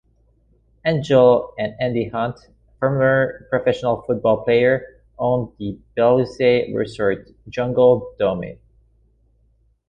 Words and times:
Angel 0.83 1.53
and 1.59 1.75
Andy 1.79 2.09
Hunt, 2.09 2.49
former 2.79 3.45
professional 3.51 4.01
football 4.01 4.43
player, 4.43 5.03
own 5.19 5.53
the 5.59 5.77
Belize 5.95 6.39
resort, 6.73 7.29
'Jungle 7.47 8.11
Dome'. 8.17 8.57